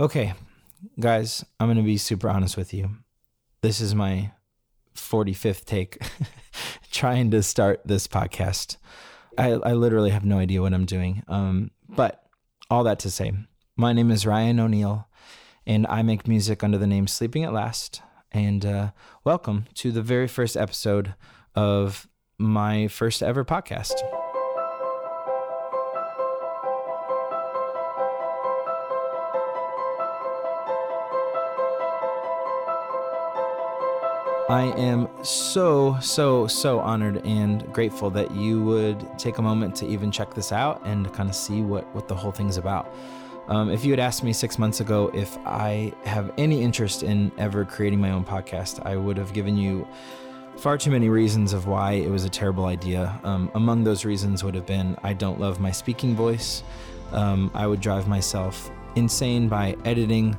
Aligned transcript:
Okay, 0.00 0.32
guys, 0.98 1.44
I'm 1.60 1.66
going 1.66 1.76
to 1.76 1.82
be 1.82 1.98
super 1.98 2.30
honest 2.30 2.56
with 2.56 2.72
you. 2.72 2.88
This 3.60 3.82
is 3.82 3.94
my 3.94 4.32
45th 4.96 5.66
take 5.66 5.98
trying 6.90 7.30
to 7.32 7.42
start 7.42 7.82
this 7.84 8.08
podcast. 8.08 8.78
I, 9.36 9.50
I 9.50 9.74
literally 9.74 10.08
have 10.08 10.24
no 10.24 10.38
idea 10.38 10.62
what 10.62 10.72
I'm 10.72 10.86
doing. 10.86 11.22
Um, 11.28 11.70
but 11.86 12.24
all 12.70 12.82
that 12.84 12.98
to 13.00 13.10
say, 13.10 13.30
my 13.76 13.92
name 13.92 14.10
is 14.10 14.24
Ryan 14.24 14.58
O'Neill, 14.58 15.06
and 15.66 15.86
I 15.86 16.00
make 16.00 16.26
music 16.26 16.64
under 16.64 16.78
the 16.78 16.86
name 16.86 17.06
Sleeping 17.06 17.44
at 17.44 17.52
Last. 17.52 18.00
And 18.32 18.64
uh, 18.64 18.92
welcome 19.22 19.66
to 19.74 19.92
the 19.92 20.00
very 20.00 20.28
first 20.28 20.56
episode 20.56 21.12
of 21.54 22.08
my 22.38 22.88
first 22.88 23.22
ever 23.22 23.44
podcast. 23.44 24.00
I 34.50 34.62
am 34.76 35.08
so, 35.22 35.96
so, 36.00 36.48
so 36.48 36.80
honored 36.80 37.24
and 37.24 37.72
grateful 37.72 38.10
that 38.10 38.32
you 38.32 38.60
would 38.64 39.16
take 39.16 39.38
a 39.38 39.42
moment 39.42 39.76
to 39.76 39.86
even 39.86 40.10
check 40.10 40.34
this 40.34 40.50
out 40.50 40.82
and 40.84 41.12
kind 41.14 41.28
of 41.28 41.36
see 41.36 41.62
what, 41.62 41.86
what 41.94 42.08
the 42.08 42.16
whole 42.16 42.32
thing's 42.32 42.56
about. 42.56 42.92
Um, 43.46 43.70
if 43.70 43.84
you 43.84 43.92
had 43.92 44.00
asked 44.00 44.24
me 44.24 44.32
six 44.32 44.58
months 44.58 44.80
ago 44.80 45.08
if 45.14 45.38
I 45.46 45.92
have 46.04 46.32
any 46.36 46.62
interest 46.62 47.04
in 47.04 47.30
ever 47.38 47.64
creating 47.64 48.00
my 48.00 48.10
own 48.10 48.24
podcast, 48.24 48.84
I 48.84 48.96
would 48.96 49.16
have 49.18 49.32
given 49.32 49.56
you 49.56 49.86
far 50.56 50.76
too 50.76 50.90
many 50.90 51.08
reasons 51.08 51.52
of 51.52 51.68
why 51.68 51.92
it 51.92 52.10
was 52.10 52.24
a 52.24 52.28
terrible 52.28 52.64
idea. 52.64 53.20
Um, 53.22 53.52
among 53.54 53.84
those 53.84 54.04
reasons 54.04 54.42
would 54.42 54.56
have 54.56 54.66
been 54.66 54.96
I 55.04 55.12
don't 55.12 55.38
love 55.38 55.60
my 55.60 55.70
speaking 55.70 56.16
voice. 56.16 56.64
Um, 57.12 57.52
I 57.54 57.68
would 57.68 57.80
drive 57.80 58.08
myself 58.08 58.68
insane 58.96 59.46
by 59.46 59.76
editing 59.84 60.36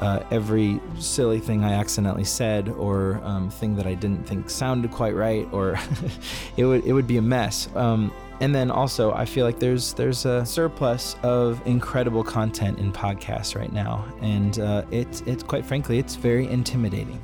uh, 0.00 0.22
every 0.30 0.80
silly 0.98 1.40
thing 1.40 1.64
I 1.64 1.72
accidentally 1.72 2.24
said 2.24 2.68
or 2.68 3.20
um, 3.24 3.50
thing 3.50 3.76
that 3.76 3.86
I 3.86 3.94
didn't 3.94 4.26
think 4.26 4.50
sounded 4.50 4.90
quite 4.90 5.14
right, 5.14 5.48
or 5.52 5.78
it 6.56 6.64
would 6.64 6.84
it 6.84 6.92
would 6.92 7.06
be 7.06 7.16
a 7.16 7.22
mess. 7.22 7.68
Um, 7.74 8.12
and 8.40 8.54
then 8.54 8.70
also, 8.70 9.12
I 9.12 9.24
feel 9.24 9.44
like 9.44 9.58
there's 9.58 9.94
there's 9.94 10.24
a 10.24 10.46
surplus 10.46 11.16
of 11.22 11.60
incredible 11.66 12.22
content 12.22 12.78
in 12.78 12.92
podcasts 12.92 13.56
right 13.56 13.72
now, 13.72 14.04
and 14.20 14.60
uh, 14.60 14.84
it's 14.90 15.22
it's 15.22 15.42
quite 15.42 15.66
frankly 15.66 15.98
it's 15.98 16.14
very 16.14 16.46
intimidating. 16.46 17.20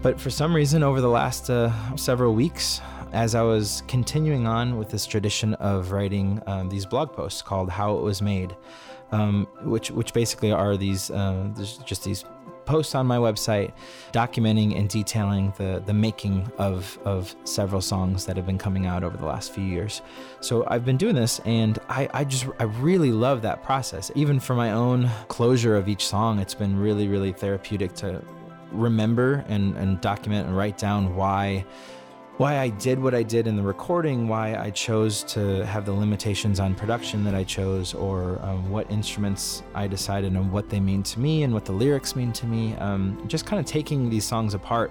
But 0.00 0.20
for 0.20 0.30
some 0.30 0.54
reason, 0.54 0.82
over 0.82 1.00
the 1.00 1.08
last 1.08 1.50
uh, 1.50 1.70
several 1.96 2.34
weeks, 2.34 2.80
as 3.12 3.34
I 3.34 3.42
was 3.42 3.82
continuing 3.88 4.46
on 4.46 4.76
with 4.78 4.90
this 4.90 5.06
tradition 5.06 5.54
of 5.54 5.92
writing 5.92 6.42
um, 6.46 6.68
these 6.68 6.86
blog 6.86 7.12
posts 7.12 7.42
called 7.42 7.68
"How 7.68 7.96
It 7.98 8.02
Was 8.02 8.22
Made." 8.22 8.56
Um, 9.14 9.46
which 9.62 9.90
which 9.90 10.12
basically 10.12 10.52
are 10.52 10.76
these 10.76 11.10
uh, 11.10 11.48
just 11.84 12.04
these 12.04 12.24
posts 12.64 12.94
on 12.94 13.06
my 13.06 13.18
website 13.18 13.72
documenting 14.12 14.76
and 14.76 14.88
detailing 14.88 15.52
the 15.56 15.82
the 15.86 15.92
making 15.92 16.50
of 16.58 16.98
of 17.04 17.34
several 17.44 17.80
songs 17.80 18.26
that 18.26 18.36
have 18.36 18.46
been 18.46 18.58
coming 18.58 18.86
out 18.86 19.04
over 19.04 19.16
the 19.16 19.26
last 19.26 19.52
few 19.52 19.64
years. 19.64 20.02
So 20.40 20.64
I've 20.66 20.84
been 20.84 20.96
doing 20.96 21.14
this 21.14 21.40
and 21.44 21.78
I, 21.88 22.08
I 22.12 22.24
just 22.24 22.46
I 22.58 22.64
really 22.64 23.12
love 23.12 23.42
that 23.42 23.62
process. 23.62 24.10
Even 24.14 24.40
for 24.40 24.54
my 24.54 24.72
own 24.72 25.10
closure 25.28 25.76
of 25.76 25.88
each 25.88 26.06
song, 26.06 26.38
it's 26.40 26.54
been 26.54 26.76
really, 26.78 27.06
really 27.06 27.32
therapeutic 27.32 27.94
to 27.96 28.22
remember 28.72 29.44
and, 29.48 29.76
and 29.76 30.00
document 30.00 30.48
and 30.48 30.56
write 30.56 30.78
down 30.78 31.14
why 31.14 31.64
why 32.36 32.58
I 32.58 32.68
did 32.68 33.00
what 33.00 33.14
I 33.14 33.22
did 33.22 33.46
in 33.46 33.56
the 33.56 33.62
recording, 33.62 34.26
why 34.26 34.56
I 34.56 34.70
chose 34.70 35.22
to 35.24 35.64
have 35.66 35.86
the 35.86 35.92
limitations 35.92 36.58
on 36.58 36.74
production 36.74 37.22
that 37.24 37.34
I 37.34 37.44
chose, 37.44 37.94
or 37.94 38.40
um, 38.42 38.70
what 38.70 38.90
instruments 38.90 39.62
I 39.72 39.86
decided 39.86 40.32
and 40.32 40.50
what 40.50 40.68
they 40.68 40.80
mean 40.80 41.04
to 41.04 41.20
me 41.20 41.44
and 41.44 41.54
what 41.54 41.64
the 41.64 41.72
lyrics 41.72 42.16
mean 42.16 42.32
to 42.32 42.46
me. 42.46 42.74
Um, 42.76 43.22
just 43.28 43.46
kind 43.46 43.60
of 43.60 43.66
taking 43.66 44.10
these 44.10 44.24
songs 44.24 44.54
apart. 44.54 44.90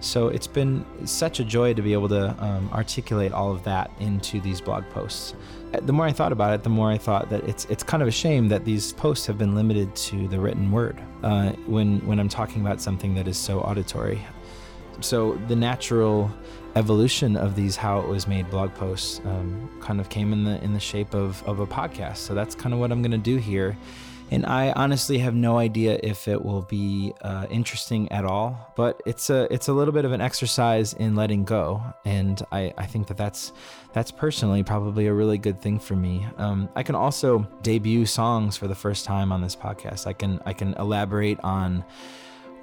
So 0.00 0.28
it's 0.28 0.46
been 0.46 0.84
such 1.06 1.40
a 1.40 1.44
joy 1.44 1.72
to 1.72 1.80
be 1.80 1.94
able 1.94 2.10
to 2.10 2.36
um, 2.44 2.68
articulate 2.74 3.32
all 3.32 3.50
of 3.50 3.64
that 3.64 3.90
into 4.00 4.38
these 4.40 4.60
blog 4.60 4.84
posts. 4.90 5.34
Uh, 5.72 5.80
the 5.80 5.92
more 5.94 6.04
I 6.04 6.12
thought 6.12 6.32
about 6.32 6.52
it, 6.52 6.62
the 6.62 6.68
more 6.68 6.90
I 6.90 6.98
thought 6.98 7.30
that 7.30 7.44
it's 7.44 7.64
it's 7.66 7.82
kind 7.82 8.02
of 8.02 8.08
a 8.08 8.12
shame 8.12 8.48
that 8.48 8.66
these 8.66 8.92
posts 8.92 9.24
have 9.26 9.38
been 9.38 9.54
limited 9.54 9.96
to 9.96 10.28
the 10.28 10.38
written 10.38 10.70
word 10.70 11.02
uh, 11.22 11.52
when 11.66 12.06
when 12.06 12.20
I'm 12.20 12.28
talking 12.28 12.60
about 12.60 12.82
something 12.82 13.14
that 13.14 13.26
is 13.26 13.38
so 13.38 13.60
auditory. 13.60 14.20
So 15.00 15.34
the 15.48 15.56
natural 15.56 16.30
evolution 16.76 17.36
of 17.36 17.54
these 17.54 17.76
how 17.76 18.00
it 18.00 18.08
was 18.08 18.26
made 18.26 18.50
blog 18.50 18.74
posts 18.74 19.20
um, 19.24 19.70
kind 19.80 20.00
of 20.00 20.08
came 20.08 20.32
in 20.32 20.44
the 20.44 20.62
in 20.62 20.72
the 20.72 20.80
shape 20.80 21.14
of, 21.14 21.42
of 21.44 21.60
a 21.60 21.66
podcast. 21.66 22.18
So 22.18 22.34
that's 22.34 22.54
kind 22.54 22.72
of 22.72 22.80
what 22.80 22.90
i'm 22.90 23.02
going 23.02 23.12
to 23.12 23.18
do 23.18 23.36
here. 23.36 23.76
And 24.30 24.46
i 24.46 24.72
honestly 24.72 25.18
have 25.18 25.34
no 25.34 25.58
idea 25.58 26.00
if 26.02 26.26
it 26.26 26.42
will 26.44 26.62
be 26.62 27.12
uh, 27.20 27.46
interesting 27.50 28.10
at 28.10 28.24
all 28.24 28.72
but 28.74 29.00
it's 29.06 29.30
a 29.30 29.46
it's 29.52 29.68
a 29.68 29.72
little 29.72 29.92
bit 29.92 30.04
of 30.04 30.12
an 30.12 30.20
exercise 30.20 30.94
in 30.94 31.14
letting 31.14 31.44
go. 31.44 31.82
And 32.04 32.42
i 32.50 32.72
i 32.76 32.86
think 32.86 33.06
that 33.08 33.16
that's 33.16 33.52
that's 33.92 34.10
personally 34.10 34.64
probably 34.64 35.06
a 35.06 35.14
really 35.14 35.38
good 35.38 35.60
thing 35.60 35.78
for 35.78 35.94
me. 35.94 36.26
Um, 36.38 36.68
i 36.74 36.82
can 36.82 36.94
also 36.94 37.46
debut 37.62 38.06
songs 38.06 38.56
for 38.56 38.66
the 38.66 38.74
first 38.74 39.04
time 39.04 39.30
on 39.30 39.42
this 39.42 39.54
podcast. 39.54 40.06
I 40.06 40.12
can 40.14 40.40
i 40.44 40.52
can 40.52 40.74
elaborate 40.74 41.38
on 41.44 41.84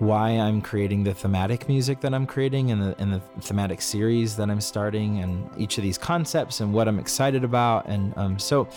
why 0.02 0.32
I'm 0.32 0.64
creating 0.64 1.04
the 1.04 1.14
thematic 1.14 1.68
music 1.68 2.02
that 2.02 2.12
I'm 2.12 2.26
creating 2.26 2.72
and 2.72 2.82
the, 2.82 2.96
and 2.98 3.14
the 3.14 3.20
thematic 3.40 3.84
series 3.84 4.36
that 4.36 4.50
I'm 4.50 4.60
starting 4.60 5.20
and 5.20 5.48
each 5.60 5.78
of 5.78 5.84
these 5.84 6.00
concepts 6.00 6.60
and 6.60 6.74
what 6.74 6.88
I'm 6.88 6.98
excited 6.98 7.44
about. 7.44 7.86
And 7.86 8.12
um, 8.18 8.40
so, 8.40 8.68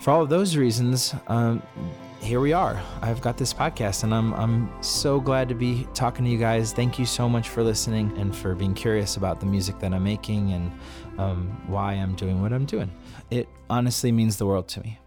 for 0.00 0.10
all 0.10 0.22
of 0.22 0.28
those 0.28 0.58
reasons, 0.58 1.14
um, 1.26 1.62
here 2.20 2.38
we 2.40 2.52
are. 2.52 2.78
I've 3.00 3.22
got 3.22 3.38
this 3.38 3.54
podcast 3.54 4.04
and 4.04 4.14
I'm, 4.14 4.34
I'm 4.34 4.70
so 4.82 5.18
glad 5.18 5.48
to 5.48 5.54
be 5.54 5.88
talking 5.94 6.26
to 6.26 6.30
you 6.30 6.38
guys. 6.38 6.74
Thank 6.74 6.98
you 6.98 7.06
so 7.06 7.30
much 7.30 7.48
for 7.48 7.62
listening 7.62 8.12
and 8.18 8.36
for 8.36 8.54
being 8.54 8.74
curious 8.74 9.16
about 9.16 9.40
the 9.40 9.46
music 9.46 9.78
that 9.78 9.94
I'm 9.94 10.04
making 10.04 10.52
and 10.52 10.70
um, 11.16 11.62
why 11.66 11.94
I'm 11.94 12.14
doing 12.14 12.42
what 12.42 12.52
I'm 12.52 12.66
doing. 12.66 12.92
It 13.30 13.48
honestly 13.70 14.12
means 14.12 14.36
the 14.36 14.44
world 14.44 14.68
to 14.68 14.82
me 14.82 14.98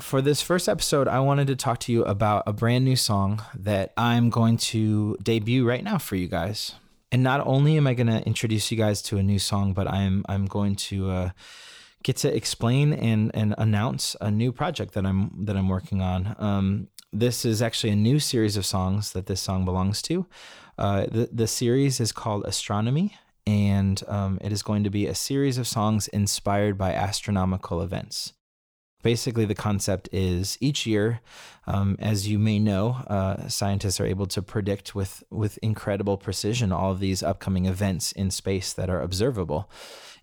for 0.00 0.22
this 0.22 0.42
first 0.42 0.68
episode, 0.68 1.08
I 1.08 1.20
wanted 1.20 1.46
to 1.48 1.56
talk 1.56 1.78
to 1.80 1.92
you 1.92 2.04
about 2.04 2.44
a 2.46 2.52
brand 2.52 2.84
new 2.84 2.96
song 2.96 3.42
that 3.54 3.92
I'm 3.96 4.30
going 4.30 4.56
to 4.58 5.16
debut 5.22 5.66
right 5.66 5.84
now 5.84 5.98
for 5.98 6.16
you 6.16 6.28
guys. 6.28 6.74
And 7.10 7.22
not 7.22 7.46
only 7.46 7.76
am 7.76 7.86
I 7.86 7.94
going 7.94 8.08
to 8.08 8.24
introduce 8.26 8.70
you 8.70 8.76
guys 8.76 9.00
to 9.02 9.18
a 9.18 9.22
new 9.22 9.38
song, 9.38 9.72
but 9.72 9.88
I'm 9.88 10.24
I'm 10.28 10.46
going 10.46 10.76
to 10.76 11.10
uh, 11.10 11.30
get 12.02 12.16
to 12.18 12.34
explain 12.34 12.92
and 12.92 13.30
and 13.34 13.54
announce 13.56 14.14
a 14.20 14.30
new 14.30 14.52
project 14.52 14.94
that 14.94 15.06
I'm 15.06 15.44
that 15.44 15.56
I'm 15.56 15.68
working 15.68 16.02
on. 16.02 16.36
Um, 16.38 16.88
this 17.12 17.44
is 17.44 17.62
actually 17.62 17.92
a 17.92 17.96
new 17.96 18.20
series 18.20 18.56
of 18.56 18.66
songs 18.66 19.12
that 19.12 19.26
this 19.26 19.40
song 19.40 19.64
belongs 19.64 20.02
to. 20.02 20.26
Uh, 20.76 21.06
the 21.10 21.28
the 21.32 21.46
series 21.46 21.98
is 21.98 22.12
called 22.12 22.44
Astronomy, 22.44 23.16
and 23.46 24.02
um, 24.06 24.38
it 24.42 24.52
is 24.52 24.62
going 24.62 24.84
to 24.84 24.90
be 24.90 25.06
a 25.06 25.14
series 25.14 25.56
of 25.56 25.66
songs 25.66 26.08
inspired 26.08 26.76
by 26.76 26.92
astronomical 26.92 27.80
events. 27.80 28.34
Basically, 29.02 29.44
the 29.44 29.54
concept 29.54 30.08
is 30.10 30.58
each 30.60 30.86
year, 30.86 31.20
um, 31.66 31.96
as 32.00 32.26
you 32.26 32.38
may 32.38 32.58
know, 32.58 32.96
uh, 33.06 33.46
scientists 33.48 34.00
are 34.00 34.06
able 34.06 34.26
to 34.26 34.42
predict 34.42 34.94
with, 34.94 35.22
with 35.30 35.58
incredible 35.62 36.16
precision 36.16 36.72
all 36.72 36.90
of 36.90 36.98
these 36.98 37.22
upcoming 37.22 37.66
events 37.66 38.10
in 38.12 38.30
space 38.30 38.72
that 38.72 38.90
are 38.90 39.00
observable 39.00 39.70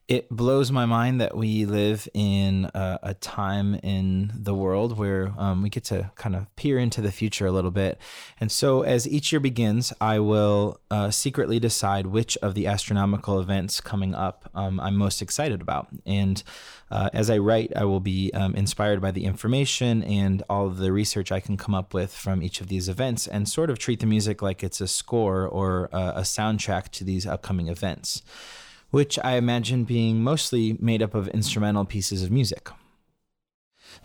it 0.07 0.29
blows 0.29 0.71
my 0.71 0.85
mind 0.85 1.19
that 1.19 1.35
we 1.35 1.65
live 1.65 2.07
in 2.13 2.69
a, 2.75 2.99
a 3.01 3.13
time 3.15 3.73
in 3.75 4.31
the 4.35 4.53
world 4.53 4.99
where 4.99 5.33
um, 5.35 5.63
we 5.63 5.69
get 5.69 5.83
to 5.85 6.11
kind 6.15 6.35
of 6.35 6.53
peer 6.55 6.77
into 6.77 7.01
the 7.01 7.11
future 7.11 7.47
a 7.47 7.51
little 7.51 7.71
bit. 7.71 7.99
And 8.39 8.51
so, 8.51 8.83
as 8.83 9.07
each 9.07 9.31
year 9.31 9.39
begins, 9.39 9.91
I 9.99 10.19
will 10.19 10.79
uh, 10.91 11.09
secretly 11.09 11.59
decide 11.59 12.07
which 12.07 12.37
of 12.37 12.53
the 12.53 12.67
astronomical 12.67 13.39
events 13.39 13.81
coming 13.81 14.13
up 14.13 14.47
um, 14.53 14.79
I'm 14.79 14.95
most 14.95 15.23
excited 15.23 15.59
about. 15.59 15.87
And 16.05 16.43
uh, 16.91 17.09
as 17.11 17.31
I 17.31 17.39
write, 17.39 17.73
I 17.75 17.85
will 17.85 17.99
be 17.99 18.31
um, 18.33 18.53
inspired 18.53 19.01
by 19.01 19.09
the 19.09 19.25
information 19.25 20.03
and 20.03 20.43
all 20.47 20.67
of 20.67 20.77
the 20.77 20.91
research 20.91 21.31
I 21.31 21.39
can 21.39 21.57
come 21.57 21.73
up 21.73 21.95
with 21.95 22.13
from 22.13 22.43
each 22.43 22.61
of 22.61 22.67
these 22.67 22.87
events 22.87 23.25
and 23.25 23.49
sort 23.49 23.71
of 23.71 23.79
treat 23.79 24.01
the 24.01 24.05
music 24.05 24.43
like 24.43 24.63
it's 24.63 24.81
a 24.81 24.87
score 24.87 25.47
or 25.47 25.89
a, 25.91 26.13
a 26.17 26.21
soundtrack 26.21 26.89
to 26.89 27.03
these 27.03 27.25
upcoming 27.25 27.69
events 27.69 28.21
which 28.95 29.19
I 29.25 29.35
imagine 29.35 29.83
being 29.83 30.23
mostly 30.23 30.77
made 30.79 31.03
up 31.03 31.13
of 31.13 31.27
instrumental 31.27 31.83
pieces 31.83 32.23
of 32.23 32.31
music. 32.31 32.69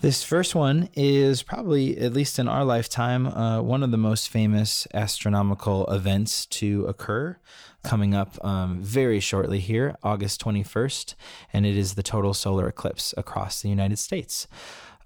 This 0.01 0.25
first 0.25 0.57
one 0.57 0.89
is 0.95 1.45
probably, 1.45 1.97
at 1.97 2.13
least 2.13 2.41
in 2.41 2.49
our 2.49 2.65
lifetime, 2.65 3.29
uh, 3.29 3.63
one 3.63 3.85
of 3.85 3.93
the 3.93 3.97
most 3.97 4.29
famous 4.29 4.89
astronomical 4.93 5.87
events 5.93 6.45
to 6.47 6.87
occur, 6.87 7.37
coming 7.85 8.17
up 8.17 8.45
um, 8.45 8.83
very 8.83 9.21
shortly 9.21 9.61
here, 9.61 9.95
August 10.03 10.45
21st, 10.45 11.15
and 11.53 11.65
it 11.65 11.77
is 11.77 11.95
the 11.95 12.03
total 12.03 12.35
solar 12.35 12.67
eclipse 12.67 13.15
across 13.17 13.63
the 13.63 13.69
United 13.69 14.01
States. 14.01 14.49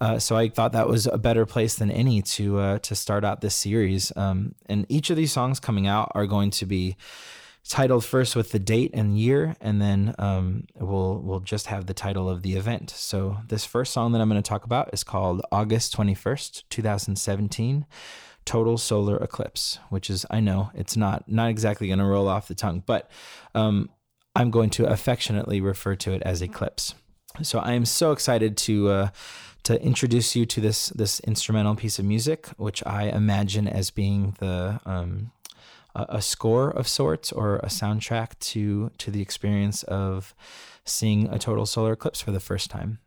Uh, 0.01 0.19
so 0.19 0.35
I 0.35 0.49
thought 0.49 0.73
that 0.73 0.89
was 0.89 1.07
a 1.07 1.19
better 1.19 1.45
place 1.45 1.75
than 1.75 1.91
any 1.91 2.23
to 2.23 2.59
uh, 2.59 2.79
to 2.79 2.95
start 2.95 3.23
out 3.23 3.43
this 3.43 3.55
series. 3.55 4.17
Um, 4.17 4.55
and 4.65 4.87
each 4.89 5.11
of 5.11 5.17
these 5.19 5.33
songs 5.33 5.61
coming 5.61 5.87
out 5.87 6.11
are 6.15 6.27
going 6.27 6.51
to 6.53 6.65
be 6.65 6.97
titled 7.69 8.05
first 8.05 8.37
with 8.37 8.53
the 8.53 8.59
date 8.59 8.91
and 8.95 9.19
year, 9.19 9.57
and 9.61 9.81
then 9.81 10.15
um, 10.19 10.65
we'll 10.77 11.21
we'll 11.21 11.41
just 11.41 11.67
have 11.67 11.87
the 11.87 11.95
title 11.95 12.29
of 12.29 12.43
the 12.43 12.55
event. 12.55 12.91
So 12.91 13.39
this 13.49 13.65
first 13.65 13.93
song 13.93 14.13
that 14.13 14.21
I'm 14.21 14.29
going 14.29 14.43
to 14.43 14.49
talk 14.49 14.65
about 14.65 14.91
is 14.93 15.05
called 15.05 15.43
August 15.51 15.97
21st, 15.97 16.65
2017. 16.71 17.87
Total 18.45 18.77
solar 18.77 19.17
eclipse, 19.17 19.79
which 19.89 20.11
is 20.11 20.27
I 20.31 20.41
know 20.41 20.71
it's 20.75 20.97
not 20.97 21.25
not 21.27 21.49
exactly 21.49 21.87
going 21.87 21.99
to 21.99 22.05
roll 22.05 22.29
off 22.29 22.49
the 22.49 22.55
tongue, 22.55 22.83
but 22.85 23.11
um, 23.55 23.89
I'm 24.37 24.51
going 24.51 24.69
to 24.71 24.87
affectionately 24.87 25.61
refer 25.63 25.95
to 25.97 26.13
it 26.13 26.23
as 26.23 26.43
eclipse. 26.43 26.95
So 27.43 27.59
I 27.59 27.73
am 27.73 27.87
so 27.87 28.13
excited 28.13 28.59
to 28.59 28.91
uh, 28.91 29.09
to 29.63 29.81
introduce 29.83 30.37
you 30.37 30.45
to 30.45 30.61
this 30.61 30.89
this 30.89 31.21
instrumental 31.21 31.75
piece 31.75 31.99
of 31.99 32.05
music, 32.05 32.49
which 32.59 32.85
I 32.85 33.05
imagine 33.05 33.67
as 33.67 33.91
being 33.91 34.37
the 34.39 34.81
um, 34.85 35.33
a, 35.95 36.21
score 36.23 36.71
of 36.71 36.89
sorts 36.89 37.33
or 37.33 37.57
a 37.57 37.67
soundtrack 37.67 38.39
to 38.41 38.91
to 38.99 39.11
the 39.11 39.23
experience 39.23 39.83
of 39.85 40.35
seeing 40.85 41.29
a 41.29 41.39
total 41.39 41.67
solar 41.67 41.93
eclipse 41.93 42.21
for 42.21 42.33
the 42.33 42.41
first 42.41 42.71
time. 42.71 42.99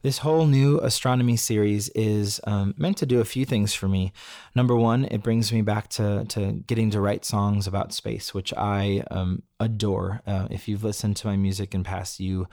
This 0.00 0.18
whole 0.18 0.46
new 0.46 0.78
astronomy 0.78 1.36
series 1.36 1.88
is 1.88 2.40
um, 2.44 2.72
meant 2.78 2.98
to 2.98 3.06
do 3.06 3.20
a 3.20 3.24
few 3.24 3.44
things 3.44 3.74
for 3.74 3.88
me. 3.88 4.12
Number 4.54 4.76
one, 4.76 5.06
it 5.06 5.24
brings 5.24 5.52
me 5.52 5.60
back 5.60 5.88
to, 5.90 6.24
to 6.26 6.52
getting 6.68 6.90
to 6.90 7.00
write 7.00 7.24
songs 7.24 7.66
about 7.66 7.92
space, 7.92 8.32
which 8.32 8.54
I 8.54 9.02
um, 9.10 9.42
adore. 9.58 10.22
Uh, 10.24 10.46
if 10.52 10.68
you've 10.68 10.84
listened 10.84 11.16
to 11.16 11.26
my 11.26 11.36
music 11.36 11.74
in 11.74 11.82
past, 11.82 12.20
you 12.20 12.46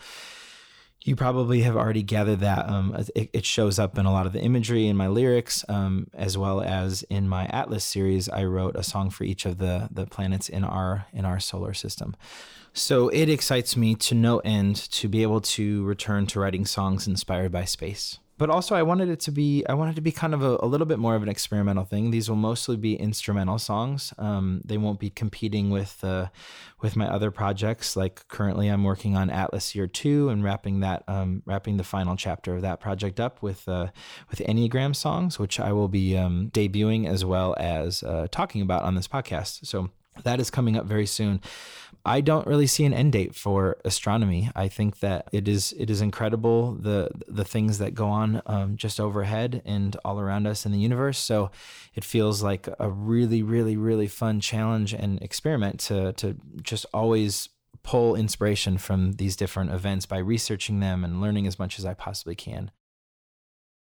you 1.06 1.16
probably 1.16 1.62
have 1.62 1.78
already 1.78 2.02
gathered 2.02 2.40
that 2.40 2.68
um, 2.68 2.96
it, 3.16 3.30
it, 3.32 3.46
shows 3.46 3.78
up 3.78 3.96
in 4.00 4.08
a 4.08 4.12
lot 4.12 4.26
of 4.26 4.34
the 4.34 4.42
imagery 4.42 4.88
in 4.88 4.98
my 4.98 5.08
lyrics, 5.08 5.64
um, 5.70 6.08
as 6.16 6.36
well 6.36 6.62
as 6.62 7.04
in 7.04 7.30
my 7.30 7.46
Atlas 7.46 7.86
series. 7.86 8.28
I 8.28 8.44
wrote 8.46 8.76
a 8.76 8.82
song 8.82 9.12
for 9.12 9.24
each 9.24 9.46
of 9.46 9.60
the 9.60 9.88
the 9.92 10.08
planets 10.08 10.50
in 10.50 10.64
our 10.64 11.06
in 11.14 11.24
our 11.24 11.40
solar 11.40 11.76
system. 11.76 12.16
So 12.74 13.10
it 13.10 13.30
excites 13.30 13.78
me 13.78 13.94
to 13.96 14.16
no 14.16 14.40
end 14.40 14.76
to 14.94 15.08
be 15.08 15.22
able 15.22 15.42
to 15.42 15.84
return 15.86 16.26
to 16.28 16.40
writing 16.40 16.66
songs 16.66 17.08
inspired 17.08 17.52
by 17.52 17.66
space. 17.66 18.18
But 18.38 18.50
also, 18.50 18.76
I 18.76 18.84
wanted 18.84 19.08
it 19.08 19.22
to 19.22 19.32
be, 19.32 19.64
I 19.68 19.74
wanted 19.74 19.96
to 19.96 20.02
be 20.02 20.12
kind 20.12 20.34
of 20.34 20.44
a, 20.44 20.58
a 20.60 20.68
little 20.68 20.86
bit 20.86 21.00
more 21.00 21.16
of 21.16 21.24
an 21.24 21.30
experimental 21.30 21.86
thing. 21.86 22.12
These 22.12 22.30
will 22.30 22.36
mostly 22.36 22.76
be 22.76 22.96
instrumental 22.96 23.58
songs. 23.58 24.14
Um, 24.18 24.62
they 24.66 24.78
won't 24.78 25.00
be 25.00 25.10
competing 25.10 25.70
with, 25.70 26.04
uh, 26.04 26.28
with 26.82 26.98
my 26.98 27.08
other 27.08 27.32
projects. 27.32 27.96
Like 27.96 28.28
currently, 28.28 28.68
I'm 28.68 28.84
working 28.84 29.16
on 29.16 29.30
Atlas 29.30 29.74
Year 29.74 29.88
Two 29.88 30.28
and 30.28 30.44
wrapping 30.44 30.82
that, 30.82 31.04
um, 31.08 31.44
wrapping 31.46 31.78
the 31.78 31.86
final 31.86 32.18
chapter 32.18 32.56
of 32.56 32.62
that 32.62 32.82
project 32.82 33.22
up 33.22 33.42
with, 33.42 33.70
uh, 33.70 33.88
with 34.30 34.40
Enneagram 34.40 34.94
songs, 34.96 35.40
which 35.40 35.58
I 35.58 35.72
will 35.72 35.88
be 35.88 36.18
um, 36.18 36.50
debuting 36.54 37.08
as 37.08 37.24
well 37.24 37.56
as 37.58 38.04
uh, 38.04 38.28
talking 38.32 38.62
about 38.62 38.84
on 38.84 38.96
this 38.96 39.08
podcast. 39.08 39.66
So 39.66 39.92
that 40.24 40.42
is 40.42 40.50
coming 40.50 40.76
up 40.76 40.86
very 40.86 41.06
soon. 41.06 41.40
I 42.06 42.22
don't 42.22 42.46
really 42.46 42.68
see 42.68 42.86
an 42.86 42.94
end 42.94 43.14
date 43.14 43.34
for 43.34 43.78
astronomy. 43.84 44.52
I 44.56 44.68
think 44.68 45.00
that 45.00 45.28
it 45.32 45.48
is 45.48 45.74
it 45.78 45.90
is 45.90 46.02
incredible 46.02 46.74
the 46.74 47.10
the 47.28 47.44
things 47.44 47.80
that 47.80 47.96
go 47.96 48.08
on 48.08 48.42
um, 48.46 48.78
just 48.78 49.00
overhead 49.00 49.64
and 49.66 49.98
all 50.06 50.20
around 50.20 50.46
us 50.46 50.66
in 50.66 50.72
the 50.72 50.78
universe. 50.78 51.18
So 51.18 51.50
it 51.96 52.04
feels 52.04 52.44
like 52.44 52.70
a 52.80 52.90
really 52.90 53.42
really 53.42 53.76
really 53.76 54.08
fun 54.08 54.40
challenge 54.40 54.94
and 54.94 55.22
experiment 55.22 55.80
to 55.82 56.14
to 56.14 56.36
just 56.62 56.86
always 56.94 57.50
pull 57.82 58.16
inspiration 58.16 58.78
from 58.78 59.14
these 59.14 59.36
different 59.36 59.72
events 59.72 60.06
by 60.06 60.18
researching 60.18 60.80
them 60.80 61.04
and 61.04 61.22
learning 61.22 61.48
as 61.48 61.60
much 61.60 61.80
as 61.80 61.86
I 61.86 61.94
possibly 61.94 62.36
can. 62.36 62.72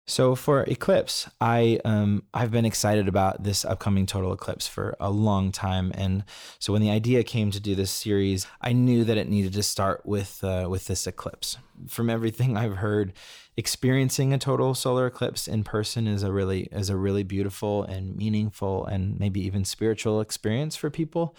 So 0.08 0.36
for 0.36 0.62
eclipse, 0.64 1.28
I 1.42 1.80
um, 1.84 2.24
I've 2.32 2.52
been 2.52 2.66
excited 2.66 3.08
about 3.08 3.44
this 3.44 3.66
upcoming 3.66 4.06
total 4.06 4.34
eclipse 4.34 4.68
for 4.68 4.96
a 5.00 5.10
long 5.10 5.52
time, 5.52 5.92
and 5.96 6.24
so 6.60 6.74
when 6.74 6.84
the 6.84 6.92
idea 6.92 7.24
came 7.24 7.50
to 7.50 7.60
do 7.60 7.74
this 7.74 7.90
series, 7.90 8.46
I 8.62 8.72
knew 8.72 9.04
that 9.04 9.18
it 9.18 9.28
needed 9.28 9.54
to 9.54 9.64
start 9.64 10.06
with 10.06 10.44
uh, 10.44 10.68
with 10.70 10.86
this 10.86 11.08
eclipse. 11.08 11.58
From 11.88 12.12
everything 12.12 12.56
I've 12.58 12.78
heard, 12.78 13.14
experiencing 13.58 14.32
a 14.32 14.38
total 14.38 14.76
solar 14.76 15.08
eclipse 15.08 15.48
in 15.48 15.64
person 15.64 16.06
is 16.06 16.22
a 16.22 16.32
really 16.32 16.64
is 16.72 16.92
a 16.92 16.96
really 16.96 17.24
beautiful 17.24 17.82
and 17.84 18.16
meaningful 18.16 18.86
and 18.86 19.20
maybe 19.20 19.42
even 19.42 19.66
spiritual 19.66 20.22
experience 20.22 20.76
for 20.76 20.92
people. 20.92 21.36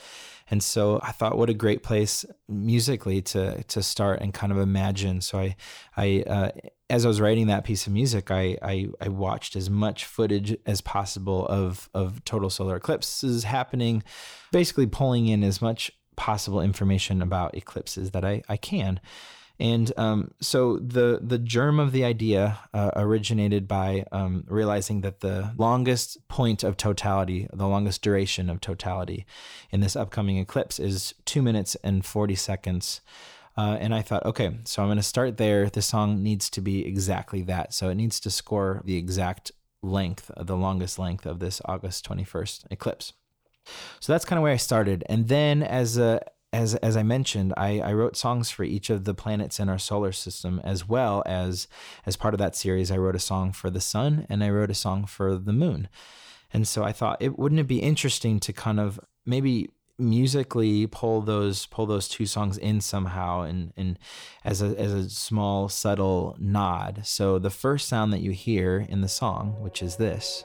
And 0.51 0.61
so 0.61 0.99
I 1.05 1.13
thought, 1.13 1.39
what 1.39 1.51
a 1.51 1.55
great 1.55 1.85
place 1.85 2.25
musically 2.49 3.23
to 3.23 3.63
to 3.63 3.81
start 3.81 4.21
and 4.23 4.35
kind 4.35 4.51
of 4.51 4.59
imagine. 4.59 5.21
So 5.21 5.39
I 5.39 5.57
I 5.97 6.25
uh, 6.27 6.51
as 6.89 7.05
I 7.05 7.09
was 7.09 7.21
writing 7.21 7.49
that 7.49 7.65
piece 7.65 7.87
of 7.87 7.93
music, 7.93 8.31
I, 8.31 8.57
I, 8.63 8.89
I 9.01 9.09
watched 9.09 9.57
as 9.57 9.69
much 9.69 10.05
footage 10.05 10.57
as 10.67 10.81
possible 10.81 11.47
of 11.47 11.91
of 11.95 12.25
total 12.25 12.51
solar 12.51 12.77
eclipses 12.77 13.45
happening, 13.45 14.03
basically 14.53 14.87
pulling 14.87 15.27
in 15.27 15.43
as 15.43 15.61
much 15.61 15.91
possible 16.17 16.61
information 16.61 17.23
about 17.23 17.57
eclipses 17.57 18.13
that 18.13 18.25
I, 18.25 18.43
I 18.49 18.57
can. 18.57 19.01
And 19.59 19.91
um, 19.97 20.33
so 20.41 20.77
the 20.77 21.19
the 21.23 21.39
germ 21.39 21.81
of 21.81 21.93
the 21.93 22.05
idea 22.05 22.59
uh, 22.75 22.91
originated 22.95 23.67
by 23.67 24.05
um, 24.13 24.45
realizing 24.47 25.01
that 25.01 25.21
the 25.21 25.55
longest 25.57 26.29
point 26.29 26.63
of 26.63 26.77
totality, 26.77 27.49
the 27.53 27.67
longest 27.67 28.03
duration 28.03 28.51
of 28.51 28.61
totality 28.61 29.25
in 29.71 29.81
this 29.81 29.97
upcoming 29.97 30.37
eclipse 30.37 30.79
is 30.79 31.15
two 31.25 31.43
minutes 31.43 31.75
and 31.83 32.05
40 32.05 32.35
seconds. 32.35 33.01
Uh, 33.57 33.77
and 33.81 33.95
I 33.95 34.03
thought, 34.03 34.27
okay, 34.27 34.59
so 34.65 34.83
I'm 34.83 34.89
going 34.89 34.99
to 34.99 35.03
start 35.03 35.39
there. 35.39 35.71
The 35.71 35.83
song 35.83 36.23
needs 36.23 36.51
to 36.51 36.61
be 36.61 36.87
exactly 36.87 37.43
that. 37.43 37.73
So 37.73 37.89
it 37.89 37.95
needs 37.95 38.21
to 38.21 38.31
score 38.31 38.83
the 38.85 38.97
exact 38.97 39.53
length, 39.83 40.31
the 40.37 40.57
longest 40.57 40.99
length 40.99 41.25
of 41.25 41.39
this 41.39 41.63
August 41.65 42.07
21st 42.09 42.67
eclipse. 42.71 43.13
So 44.01 44.13
that's 44.13 44.25
kind 44.25 44.39
of 44.39 44.43
where 44.43 44.53
I 44.53 44.59
started. 44.59 45.05
And 45.09 45.29
then 45.29 45.63
as 45.63 45.99
a 45.99 46.21
as 46.53 46.75
as 46.77 46.97
I 46.97 47.03
mentioned, 47.03 47.53
I, 47.57 47.81
I 47.81 47.93
wrote 47.93 48.17
songs 48.17 48.51
for 48.51 48.63
each 48.63 48.89
of 48.89 49.05
the 49.05 49.15
planets 49.15 49.59
in 49.59 49.69
our 49.69 49.79
solar 49.79 50.13
system, 50.13 50.61
as 50.65 50.89
well 50.89 51.23
as 51.27 51.67
as 52.07 52.17
part 52.17 52.35
of 52.35 52.39
that 52.39 52.57
series, 52.57 52.91
I 52.91 52.99
wrote 52.99 53.17
a 53.17 53.21
song 53.21 53.53
for 53.53 53.69
the 53.69 53.81
sun 53.81 54.27
and 54.29 54.45
I 54.45 54.51
wrote 54.51 54.71
a 54.71 54.75
song 54.75 55.07
for 55.07 55.37
the 55.37 55.53
moon. 55.53 55.89
And 56.53 56.67
so 56.67 56.85
I 56.85 56.93
thought 56.93 57.21
it 57.21 57.39
wouldn't 57.39 57.61
it 57.61 57.67
be 57.67 57.81
interesting 57.81 58.39
to 58.41 58.53
kind 58.53 58.79
of 58.79 59.01
maybe 59.27 59.69
musically 59.99 60.87
pull 60.87 61.23
those 61.23 61.67
pull 61.67 61.87
those 61.87 62.09
two 62.09 62.27
songs 62.27 62.59
in 62.59 62.81
somehow 62.81 63.41
and 63.41 63.73
and 63.77 63.99
as 64.45 64.61
a 64.61 64.67
as 64.79 64.93
a 64.93 65.09
small 65.09 65.69
subtle 65.69 66.37
nod. 66.39 67.01
So 67.05 67.39
the 67.39 67.51
first 67.51 67.89
sound 67.89 68.13
that 68.13 68.21
you 68.21 68.33
hear 68.33 68.87
in 68.89 69.01
the 69.01 69.09
song, 69.09 69.57
which 69.61 69.83
is 69.83 69.97
this, 69.97 70.45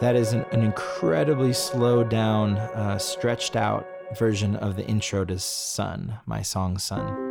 That 0.00 0.16
is 0.16 0.32
an, 0.32 0.44
an 0.50 0.62
incredibly 0.62 1.52
slowed 1.52 2.10
down, 2.10 2.58
uh, 2.58 2.98
stretched 2.98 3.54
out 3.54 3.86
version 4.18 4.56
of 4.56 4.76
the 4.76 4.86
intro 4.86 5.24
to 5.24 5.38
Sun, 5.38 6.18
my 6.26 6.42
song 6.42 6.78
Sun. 6.78 7.23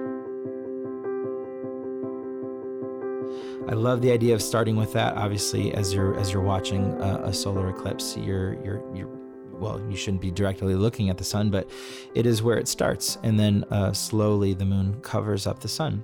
I 3.68 3.74
love 3.74 4.02
the 4.02 4.12
idea 4.12 4.34
of 4.36 4.42
starting 4.42 4.76
with 4.76 4.94
that. 4.94 5.16
Obviously, 5.16 5.74
as 5.74 5.94
you're 5.94 6.20
as 6.20 6.32
you're 6.32 6.42
watching 6.42 6.94
a, 7.02 7.24
a 7.26 7.34
solar 7.34 7.70
eclipse, 7.70 8.18
you're 8.18 8.54
you're 8.64 8.84
you're 8.94 9.10
well, 9.54 9.82
you 9.90 9.96
shouldn't 9.96 10.22
be 10.22 10.32
directly 10.32 10.76
looking 10.76 11.10
at 11.10 11.18
the 11.18 11.24
sun, 11.24 11.50
but 11.50 11.70
it 12.16 12.26
is 12.26 12.44
where 12.44 12.58
it 12.58 12.68
starts, 12.68 13.18
and 13.24 13.40
then 13.40 13.64
uh, 13.72 13.94
slowly 13.94 14.54
the 14.54 14.66
moon 14.66 15.00
covers 15.02 15.48
up 15.48 15.60
the 15.60 15.68
sun. 15.68 16.04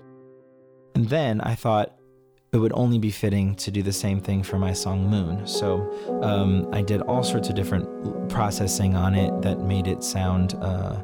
And 0.95 1.09
then 1.09 1.41
I 1.41 1.55
thought, 1.55 1.99
it 2.51 2.57
would 2.57 2.73
only 2.73 2.97
be 2.97 3.11
fitting 3.11 3.55
to 3.55 3.69
do 3.69 3.83
the 3.83 3.93
same 3.93 4.19
thing 4.19 4.41
for 4.41 4.57
my 4.57 4.73
song 4.73 5.07
Moon. 5.07 5.45
So 5.45 5.87
um, 6.23 6.67
I 6.73 6.81
did 6.81 7.01
all 7.01 7.23
sorts 7.23 7.47
of 7.49 7.55
different 7.55 8.29
processing 8.29 8.95
on 8.95 9.13
it 9.13 9.41
that 9.43 9.59
made 9.59 9.87
it 9.87 10.03
sound 10.03 10.55
uh, 10.55 11.01